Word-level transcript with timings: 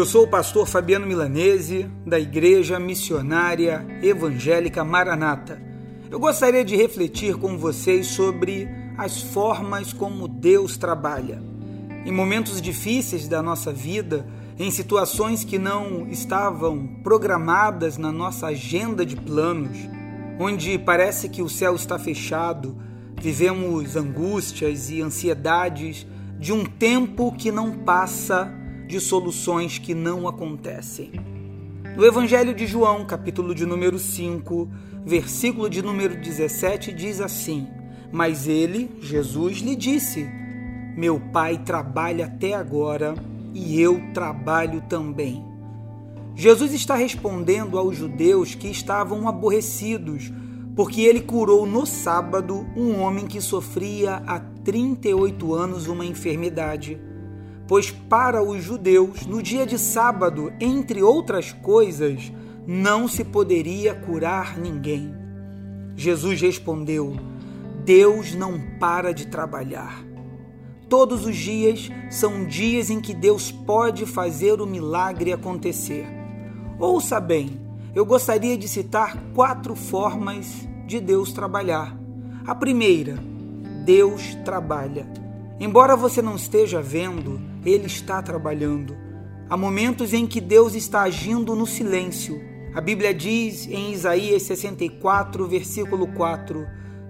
Eu 0.00 0.06
sou 0.06 0.24
o 0.24 0.28
pastor 0.28 0.66
Fabiano 0.66 1.06
Milanese, 1.06 1.86
da 2.06 2.18
Igreja 2.18 2.80
Missionária 2.80 3.86
Evangélica 4.02 4.82
Maranata. 4.82 5.60
Eu 6.10 6.18
gostaria 6.18 6.64
de 6.64 6.74
refletir 6.74 7.36
com 7.36 7.58
vocês 7.58 8.06
sobre 8.06 8.66
as 8.96 9.20
formas 9.20 9.92
como 9.92 10.26
Deus 10.26 10.78
trabalha. 10.78 11.42
Em 12.06 12.10
momentos 12.10 12.62
difíceis 12.62 13.28
da 13.28 13.42
nossa 13.42 13.74
vida, 13.74 14.26
em 14.58 14.70
situações 14.70 15.44
que 15.44 15.58
não 15.58 16.08
estavam 16.08 16.86
programadas 17.04 17.98
na 17.98 18.10
nossa 18.10 18.46
agenda 18.46 19.04
de 19.04 19.16
planos, 19.16 19.76
onde 20.38 20.78
parece 20.78 21.28
que 21.28 21.42
o 21.42 21.48
céu 21.50 21.76
está 21.76 21.98
fechado, 21.98 22.74
vivemos 23.20 23.96
angústias 23.96 24.88
e 24.88 25.02
ansiedades 25.02 26.06
de 26.38 26.54
um 26.54 26.64
tempo 26.64 27.32
que 27.36 27.52
não 27.52 27.70
passa 27.70 28.59
de 28.90 29.00
soluções 29.00 29.78
que 29.78 29.94
não 29.94 30.28
acontecem. 30.28 31.12
No 31.96 32.04
Evangelho 32.04 32.52
de 32.52 32.66
João, 32.66 33.06
capítulo 33.06 33.54
de 33.54 33.64
número 33.64 33.98
5, 33.98 34.68
versículo 35.06 35.70
de 35.70 35.80
número 35.80 36.20
17, 36.20 36.92
diz 36.92 37.20
assim: 37.20 37.66
Mas 38.12 38.46
ele, 38.48 38.90
Jesus, 39.00 39.58
lhe 39.58 39.76
disse: 39.76 40.28
Meu 40.96 41.20
pai 41.32 41.58
trabalha 41.58 42.26
até 42.26 42.54
agora 42.54 43.14
e 43.54 43.80
eu 43.80 44.02
trabalho 44.12 44.82
também. 44.88 45.44
Jesus 46.34 46.72
está 46.72 46.94
respondendo 46.94 47.78
aos 47.78 47.96
judeus 47.96 48.54
que 48.54 48.68
estavam 48.68 49.28
aborrecidos 49.28 50.32
porque 50.74 51.02
ele 51.02 51.20
curou 51.20 51.66
no 51.66 51.84
sábado 51.84 52.66
um 52.76 53.00
homem 53.00 53.26
que 53.26 53.40
sofria 53.40 54.22
há 54.26 54.40
38 54.40 55.54
anos 55.54 55.86
uma 55.86 56.04
enfermidade. 56.04 56.98
Pois 57.70 57.88
para 57.88 58.42
os 58.42 58.64
judeus, 58.64 59.24
no 59.26 59.40
dia 59.40 59.64
de 59.64 59.78
sábado, 59.78 60.52
entre 60.58 61.04
outras 61.04 61.52
coisas, 61.52 62.32
não 62.66 63.06
se 63.06 63.22
poderia 63.22 63.94
curar 63.94 64.58
ninguém. 64.58 65.14
Jesus 65.94 66.40
respondeu: 66.40 67.14
Deus 67.84 68.34
não 68.34 68.60
para 68.80 69.14
de 69.14 69.28
trabalhar. 69.28 70.04
Todos 70.88 71.24
os 71.24 71.36
dias 71.36 71.88
são 72.10 72.44
dias 72.44 72.90
em 72.90 73.00
que 73.00 73.14
Deus 73.14 73.52
pode 73.52 74.04
fazer 74.04 74.60
o 74.60 74.66
milagre 74.66 75.32
acontecer. 75.32 76.08
Ouça 76.76 77.20
bem, 77.20 77.50
eu 77.94 78.04
gostaria 78.04 78.58
de 78.58 78.66
citar 78.66 79.16
quatro 79.32 79.76
formas 79.76 80.66
de 80.88 80.98
Deus 80.98 81.32
trabalhar. 81.32 81.96
A 82.44 82.52
primeira, 82.52 83.16
Deus 83.84 84.34
trabalha. 84.44 85.19
Embora 85.60 85.94
você 85.94 86.22
não 86.22 86.36
esteja 86.36 86.80
vendo, 86.80 87.38
Ele 87.66 87.86
está 87.86 88.22
trabalhando. 88.22 88.96
Há 89.50 89.58
momentos 89.58 90.14
em 90.14 90.26
que 90.26 90.40
Deus 90.40 90.74
está 90.74 91.02
agindo 91.02 91.54
no 91.54 91.66
silêncio. 91.66 92.40
A 92.74 92.80
Bíblia 92.80 93.12
diz 93.12 93.66
em 93.66 93.92
Isaías 93.92 94.44
64, 94.44 95.46
versículo 95.46 96.06
4: 96.14 96.66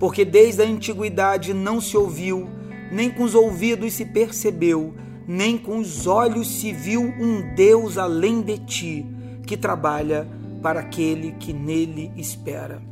Porque 0.00 0.24
desde 0.24 0.60
a 0.60 0.66
antiguidade 0.66 1.54
não 1.54 1.80
se 1.80 1.96
ouviu, 1.96 2.48
nem 2.90 3.08
com 3.10 3.22
os 3.22 3.36
ouvidos 3.36 3.92
se 3.92 4.06
percebeu, 4.06 4.92
nem 5.24 5.56
com 5.56 5.78
os 5.78 6.08
olhos 6.08 6.48
se 6.48 6.72
viu 6.72 7.00
um 7.00 7.54
Deus 7.54 7.96
além 7.96 8.42
de 8.42 8.58
ti, 8.58 9.06
que 9.46 9.56
trabalha 9.56 10.26
para 10.60 10.80
aquele 10.80 11.30
que 11.32 11.52
nele 11.52 12.10
espera. 12.16 12.82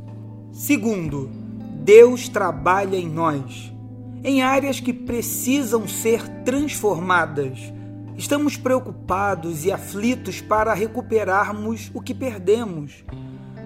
Segundo, 0.53 1.29
Deus 1.83 2.29
trabalha 2.29 2.95
em 2.95 3.09
nós, 3.09 3.70
em 4.23 4.41
áreas 4.41 4.79
que 4.79 4.93
precisam 4.93 5.87
ser 5.87 6.27
transformadas. 6.43 7.73
Estamos 8.17 8.55
preocupados 8.55 9.65
e 9.65 9.71
aflitos 9.71 10.41
para 10.41 10.73
recuperarmos 10.73 11.89
o 11.93 12.01
que 12.01 12.13
perdemos. 12.13 13.03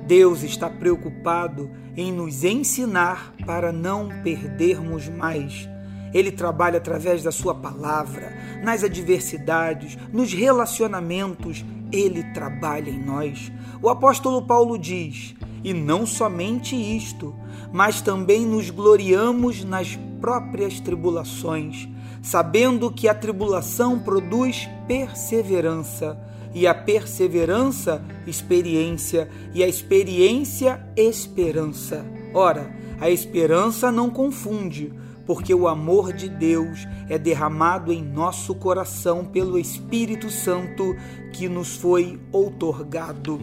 Deus 0.08 0.44
está 0.44 0.70
preocupado 0.70 1.70
em 1.98 2.12
nos 2.12 2.44
ensinar 2.44 3.34
para 3.46 3.72
não 3.72 4.10
perdermos 4.24 5.10
mais. 5.10 5.68
Ele 6.14 6.32
trabalha 6.32 6.78
através 6.78 7.24
da 7.24 7.32
Sua 7.32 7.54
palavra, 7.54 8.32
nas 8.64 8.84
adversidades, 8.84 9.98
nos 10.14 10.32
relacionamentos. 10.32 11.66
Ele 11.92 12.24
trabalha 12.34 12.90
em 12.90 13.04
nós. 13.04 13.52
O 13.82 13.90
apóstolo 13.90 14.42
Paulo 14.44 14.78
diz: 14.78 15.36
e 15.66 15.74
não 15.74 16.06
somente 16.06 16.76
isto, 16.76 17.36
mas 17.74 18.00
também 18.00 18.46
nos 18.46 18.70
gloriamos 18.70 19.64
nas 19.64 19.98
próprias 20.26 20.80
tribulações, 20.80 21.88
sabendo 22.20 22.92
que 22.92 23.08
a 23.08 23.14
tribulação 23.14 24.00
produz 24.00 24.68
perseverança, 24.88 26.20
e 26.52 26.66
a 26.66 26.74
perseverança, 26.74 28.04
experiência, 28.26 29.30
e 29.54 29.64
a 29.64 29.68
experiência, 29.68 30.84
esperança. 30.98 32.04
Ora, 32.34 32.76
a 33.00 33.08
esperança 33.08 33.92
não 33.92 34.10
confunde, 34.10 34.92
porque 35.28 35.54
o 35.54 35.68
amor 35.68 36.12
de 36.12 36.28
Deus 36.28 36.88
é 37.08 37.20
derramado 37.20 37.94
em 37.94 38.02
nosso 38.02 38.56
coração 38.56 39.26
pelo 39.26 39.60
Espírito 39.60 40.32
Santo 40.32 40.96
que 41.34 41.48
nos 41.48 41.76
foi 41.76 42.20
outorgado. 42.32 43.40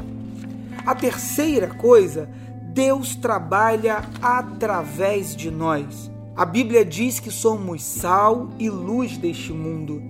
A 0.84 0.96
terceira 0.96 1.68
coisa, 1.68 2.28
Deus 2.74 3.14
trabalha 3.14 4.02
através 4.20 5.36
de 5.36 5.48
nós. 5.48 6.10
A 6.34 6.46
Bíblia 6.46 6.82
diz 6.82 7.20
que 7.20 7.30
somos 7.30 7.82
sal 7.82 8.48
e 8.58 8.70
luz 8.70 9.18
deste 9.18 9.52
mundo. 9.52 10.02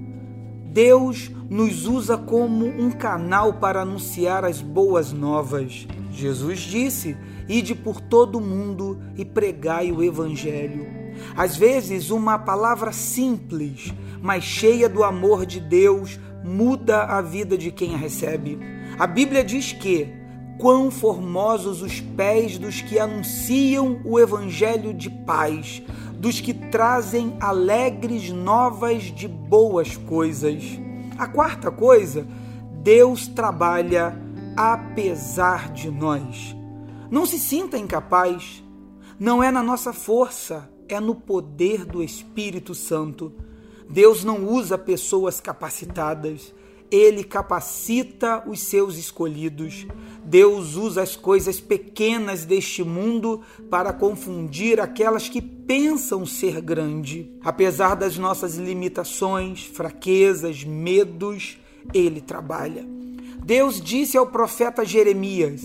Deus 0.67 1.29
nos 1.51 1.85
usa 1.85 2.17
como 2.17 2.65
um 2.65 2.93
canal 2.93 3.55
para 3.55 3.83
anunciar 3.83 4.45
as 4.45 4.63
boas 4.63 5.13
novas. 5.13 5.87
Jesus 6.13 6.61
disse: 6.61 7.17
Ide 7.49 7.75
por 7.75 8.01
todo 8.01 8.39
o 8.39 8.41
mundo 8.41 9.01
e 9.17 9.25
pregai 9.25 9.91
o 9.91 10.01
Evangelho. 10.01 10.87
Às 11.37 11.57
vezes, 11.57 12.11
uma 12.11 12.39
palavra 12.39 12.93
simples, 12.93 13.93
mas 14.23 14.45
cheia 14.45 14.89
do 14.89 15.03
amor 15.03 15.45
de 15.45 15.59
Deus, 15.59 16.21
muda 16.45 17.03
a 17.03 17.21
vida 17.21 17.59
de 17.59 17.73
quem 17.73 17.95
a 17.95 17.99
recebe. 17.99 18.61
A 18.97 19.09
Bíblia 19.09 19.43
diz 19.43 19.73
que 19.73 20.23
quão 20.59 20.93
formosos 20.93 21.83
os 21.83 22.01
pés 22.01 22.57
dos 22.57 22.81
que 22.81 22.97
anunciam 22.99 24.01
o 24.05 24.19
evangelho 24.19 24.95
de 24.95 25.11
paz, 25.11 25.83
dos 26.23 26.41
que 26.41 26.55
trazem 26.55 27.37
alegres 27.41 28.31
novas 28.31 29.03
de 29.03 29.27
boas 29.27 29.97
coisas. 29.97 30.63
A 31.19 31.27
quarta 31.27 31.69
coisa, 31.69 32.25
Deus 32.81 33.27
trabalha 33.27 34.17
apesar 34.57 35.73
de 35.73 35.91
nós. 35.91 36.55
Não 37.11 37.27
se 37.27 37.41
sinta 37.41 37.77
incapaz. 37.77 38.63
Não 39.19 39.43
é 39.43 39.51
na 39.51 39.65
nossa 39.65 39.93
força, 39.93 40.71
é 40.89 41.01
no 41.01 41.17
poder 41.17 41.85
do 41.85 42.01
Espírito 42.01 42.73
Santo. 42.73 43.33
Deus 43.91 44.23
não 44.23 44.47
usa 44.47 44.79
pessoas 44.79 45.41
capacitadas, 45.41 46.55
ele 46.93 47.25
capacita 47.25 48.45
os 48.47 48.61
seus 48.61 48.99
escolhidos. 48.99 49.87
Deus 50.23 50.77
usa 50.77 51.01
as 51.01 51.17
coisas 51.17 51.59
pequenas 51.59 52.45
deste 52.45 52.85
mundo 52.85 53.41
para 53.71 53.95
confundir 53.95 54.79
aquelas 54.79 55.27
que 55.27 55.41
pensam 55.41 56.27
ser 56.27 56.61
grande. 56.61 57.33
Apesar 57.43 57.95
das 57.95 58.19
nossas 58.19 58.57
limitações, 58.57 59.65
fraquezas, 59.65 60.65
medos, 60.65 61.59
ele 61.95 62.21
trabalha. 62.21 62.87
Deus 63.43 63.81
disse 63.81 64.19
ao 64.19 64.27
profeta 64.27 64.85
Jeremias: 64.85 65.63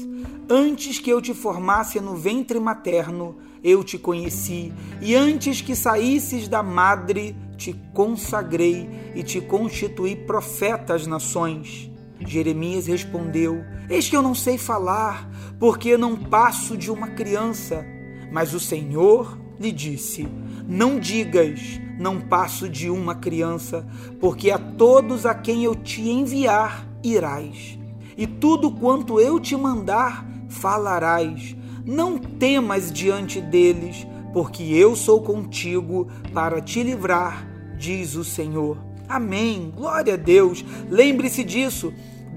Antes 0.50 0.98
que 0.98 1.10
eu 1.10 1.22
te 1.22 1.34
formasse 1.34 2.00
no 2.00 2.16
ventre 2.16 2.58
materno, 2.58 3.36
eu 3.68 3.84
te 3.84 3.98
conheci, 3.98 4.72
e 5.02 5.14
antes 5.14 5.60
que 5.60 5.76
saísses 5.76 6.48
da 6.48 6.64
madre, 6.64 7.36
te 7.58 7.74
consagrei 7.94 8.90
e 9.14 9.22
te 9.24 9.42
constituí 9.42 10.16
profeta 10.16 10.94
às 10.94 11.06
nações. 11.06 11.92
Jeremias 12.26 12.88
respondeu: 12.88 13.62
Eis 13.90 14.10
que 14.10 14.16
eu 14.16 14.22
não 14.22 14.34
sei 14.34 14.58
falar, 14.58 15.30
porque 15.60 15.98
não 15.98 16.16
passo 16.16 16.78
de 16.78 16.90
uma 16.90 17.10
criança. 17.10 17.86
Mas 18.32 18.54
o 18.54 18.60
Senhor 18.60 19.38
lhe 19.60 19.74
disse: 19.74 20.26
Não 20.66 20.98
digas, 20.98 21.60
não 22.00 22.22
passo 22.22 22.70
de 22.70 22.90
uma 22.90 23.16
criança, 23.16 23.86
porque 24.18 24.50
a 24.50 24.58
todos 24.58 25.26
a 25.26 25.36
quem 25.36 25.66
eu 25.66 25.76
te 25.76 26.08
enviar 26.08 26.88
irás, 27.04 27.78
e 28.16 28.26
tudo 28.26 28.72
quanto 28.72 29.20
eu 29.20 29.42
te 29.42 29.58
mandar 29.58 30.26
falarás. 30.48 31.58
Não 31.88 32.18
temas 32.18 32.92
diante 32.92 33.40
deles, 33.40 34.06
porque 34.34 34.62
eu 34.62 34.94
sou 34.94 35.22
contigo 35.22 36.10
para 36.34 36.60
te 36.60 36.84
livrar, 36.84 37.48
diz 37.78 38.16
o 38.16 38.26
Senhor. 38.26 38.78
Amém. 39.08 39.72
Glória 39.74 40.16
a 40.16 40.18
Deus. 40.18 40.66
Lembre-se 40.90 41.46
disso. 41.46 41.94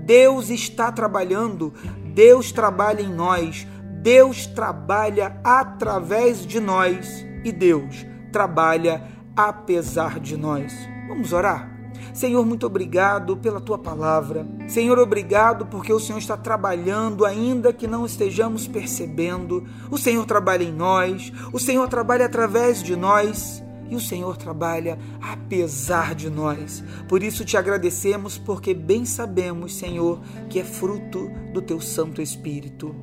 Deus 0.06 0.50
está 0.50 0.92
trabalhando, 0.92 1.74
Deus 2.14 2.52
trabalha 2.52 3.02
em 3.02 3.12
nós, 3.12 3.66
Deus 4.00 4.46
trabalha 4.46 5.38
através 5.44 6.46
de 6.46 6.58
nós 6.58 7.24
e 7.44 7.52
Deus 7.52 8.06
trabalha 8.32 9.02
apesar 9.36 10.18
de 10.20 10.36
nós. 10.36 10.72
Vamos 11.08 11.32
orar? 11.32 11.79
Senhor, 12.12 12.44
muito 12.44 12.66
obrigado 12.66 13.36
pela 13.36 13.60
tua 13.60 13.78
palavra. 13.78 14.46
Senhor, 14.68 14.98
obrigado 14.98 15.66
porque 15.66 15.92
o 15.92 16.00
Senhor 16.00 16.18
está 16.18 16.36
trabalhando, 16.36 17.24
ainda 17.24 17.72
que 17.72 17.86
não 17.86 18.04
estejamos 18.04 18.66
percebendo. 18.66 19.66
O 19.90 19.98
Senhor 19.98 20.24
trabalha 20.26 20.64
em 20.64 20.72
nós, 20.72 21.32
o 21.52 21.58
Senhor 21.58 21.88
trabalha 21.88 22.26
através 22.26 22.82
de 22.82 22.96
nós 22.96 23.62
e 23.88 23.96
o 23.96 24.00
Senhor 24.00 24.36
trabalha 24.36 24.98
apesar 25.20 26.14
de 26.14 26.30
nós. 26.30 26.82
Por 27.08 27.22
isso 27.22 27.44
te 27.44 27.56
agradecemos, 27.56 28.38
porque 28.38 28.72
bem 28.72 29.04
sabemos, 29.04 29.74
Senhor, 29.74 30.20
que 30.48 30.60
é 30.60 30.64
fruto 30.64 31.28
do 31.52 31.60
teu 31.60 31.80
Santo 31.80 32.22
Espírito. 32.22 32.94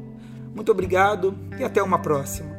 Muito 0.55 0.71
obrigado 0.71 1.37
e 1.59 1.63
até 1.63 1.83
uma 1.83 1.99
próxima. 1.99 2.56